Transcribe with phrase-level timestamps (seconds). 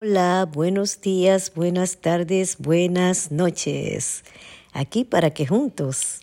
[0.00, 4.22] Hola, buenos días, buenas tardes, buenas noches.
[4.72, 6.20] Aquí para que juntos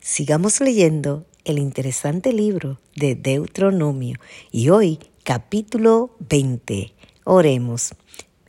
[0.00, 4.18] sigamos leyendo el interesante libro de Deuteronomio
[4.50, 6.94] y hoy capítulo 20.
[7.22, 7.94] Oremos.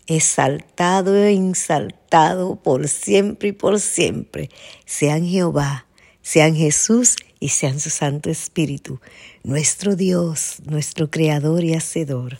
[0.07, 4.49] Exaltado e insaltado por siempre y por siempre
[4.87, 5.85] sean Jehová,
[6.23, 8.99] sean Jesús y sean su Santo Espíritu,
[9.43, 12.39] nuestro Dios, nuestro Creador y Hacedor.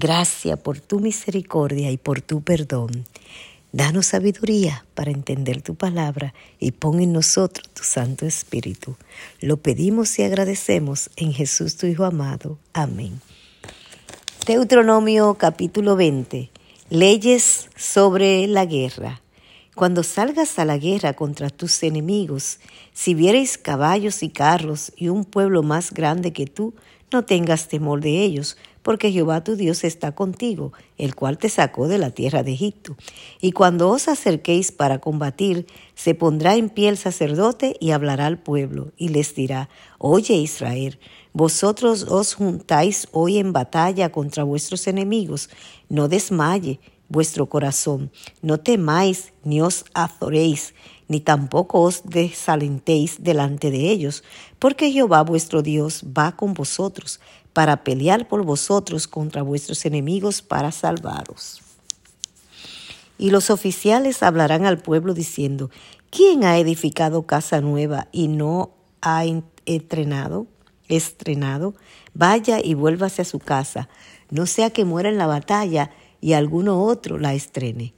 [0.00, 3.04] Gracias por tu misericordia y por tu perdón.
[3.72, 8.94] Danos sabiduría para entender tu palabra y pon en nosotros tu Santo Espíritu.
[9.40, 12.60] Lo pedimos y agradecemos en Jesús tu Hijo amado.
[12.72, 13.20] Amén.
[14.46, 16.48] Deuteronomio capítulo 20.
[16.90, 19.20] Leyes sobre la guerra.
[19.74, 22.60] Cuando salgas a la guerra contra tus enemigos,
[22.92, 26.72] si vieres caballos y carros y un pueblo más grande que tú,
[27.10, 28.56] no tengas temor de ellos,
[28.88, 32.96] porque Jehová tu Dios está contigo, el cual te sacó de la tierra de Egipto.
[33.38, 38.38] Y cuando os acerquéis para combatir, se pondrá en pie el sacerdote y hablará al
[38.38, 39.68] pueblo, y les dirá,
[39.98, 40.98] Oye Israel,
[41.34, 45.50] vosotros os juntáis hoy en batalla contra vuestros enemigos,
[45.90, 48.10] no desmaye vuestro corazón.
[48.40, 50.72] No temáis ni os azoréis,
[51.08, 54.24] ni tampoco os desalentéis delante de ellos,
[54.58, 57.20] porque Jehová vuestro Dios va con vosotros
[57.58, 61.60] para pelear por vosotros contra vuestros enemigos para salvaros.
[63.18, 65.68] Y los oficiales hablarán al pueblo diciendo,
[66.08, 68.70] ¿quién ha edificado casa nueva y no
[69.02, 69.24] ha
[69.66, 70.46] entrenado?
[70.86, 71.74] estrenado?
[72.14, 73.88] Vaya y vuélvase a su casa,
[74.30, 77.92] no sea que muera en la batalla y alguno otro la estrene.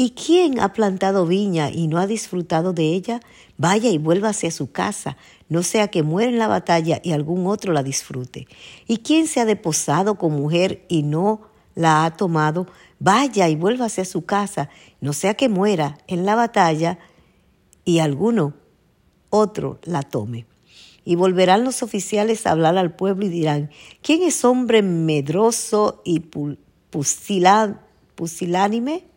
[0.00, 3.18] ¿Y quién ha plantado viña y no ha disfrutado de ella?
[3.56, 5.16] Vaya y vuélvase a su casa,
[5.48, 8.46] no sea que muera en la batalla y algún otro la disfrute.
[8.86, 11.40] ¿Y quién se ha deposado con mujer y no
[11.74, 12.68] la ha tomado?
[13.00, 17.00] Vaya y vuélvase a su casa, no sea que muera en la batalla
[17.84, 18.54] y alguno
[19.30, 20.46] otro la tome.
[21.04, 26.20] Y volverán los oficiales a hablar al pueblo y dirán, ¿quién es hombre medroso y
[28.14, 29.08] pusilánime,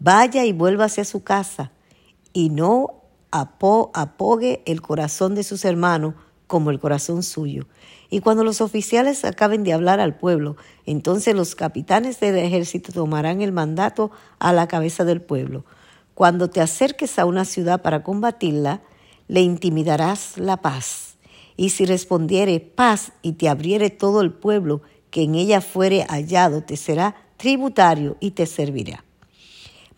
[0.00, 1.72] vaya y vuélvase a su casa
[2.32, 6.14] y no apogue el corazón de sus hermanos
[6.46, 7.66] como el corazón suyo.
[8.10, 13.42] Y cuando los oficiales acaben de hablar al pueblo, entonces los capitanes del ejército tomarán
[13.42, 15.64] el mandato a la cabeza del pueblo.
[16.14, 18.80] Cuando te acerques a una ciudad para combatirla,
[19.28, 21.16] le intimidarás la paz.
[21.56, 24.80] Y si respondiere paz y te abriere todo el pueblo
[25.10, 29.04] que en ella fuere hallado, te será tributario y te servirá.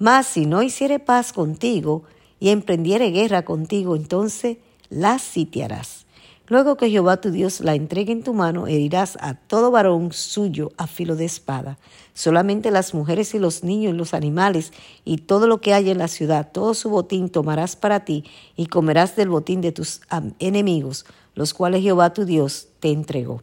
[0.00, 2.04] Mas si no hiciere paz contigo
[2.40, 4.56] y emprendiere guerra contigo, entonces
[4.88, 6.06] la sitiarás.
[6.46, 10.72] Luego que Jehová tu Dios la entregue en tu mano, herirás a todo varón suyo
[10.78, 11.78] a filo de espada.
[12.14, 14.72] Solamente las mujeres y los niños y los animales
[15.04, 18.24] y todo lo que haya en la ciudad, todo su botín tomarás para ti
[18.56, 20.00] y comerás del botín de tus
[20.38, 23.42] enemigos, los cuales Jehová tu Dios te entregó.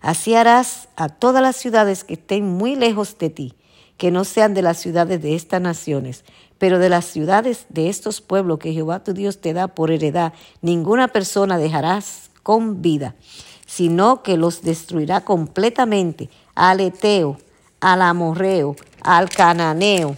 [0.00, 3.54] Así harás a todas las ciudades que estén muy lejos de ti,
[4.02, 6.24] que no sean de las ciudades de estas naciones,
[6.58, 10.32] pero de las ciudades de estos pueblos que Jehová tu Dios te da por heredad,
[10.60, 13.14] ninguna persona dejarás con vida,
[13.64, 17.38] sino que los destruirá completamente al Eteo,
[17.78, 20.16] al Amorreo, al Cananeo,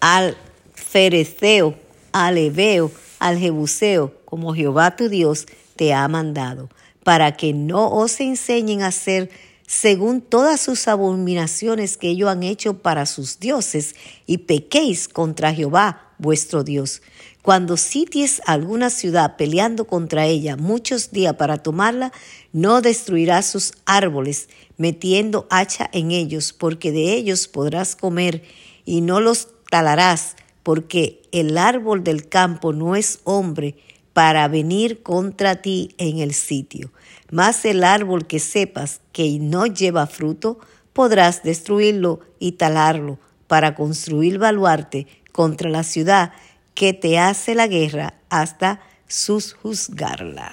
[0.00, 0.38] al
[0.72, 1.74] Fereceo,
[2.12, 5.44] al Ebeo, al Jebuseo, como Jehová tu Dios
[5.76, 6.70] te ha mandado,
[7.04, 12.78] para que no os enseñen a hacer según todas sus abominaciones que ellos han hecho
[12.78, 13.94] para sus dioses,
[14.26, 17.02] y pequéis contra Jehová vuestro Dios.
[17.42, 22.12] Cuando sities alguna ciudad peleando contra ella muchos días para tomarla,
[22.52, 28.44] no destruirás sus árboles, metiendo hacha en ellos, porque de ellos podrás comer,
[28.84, 33.76] y no los talarás, porque el árbol del campo no es hombre,
[34.12, 36.92] para venir contra ti en el sitio.
[37.30, 40.58] Mas el árbol que sepas que no lleva fruto,
[40.92, 46.32] podrás destruirlo y talarlo para construir baluarte contra la ciudad
[46.74, 50.52] que te hace la guerra hasta susjuzgarla.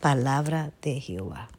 [0.00, 1.53] Palabra de Jehová.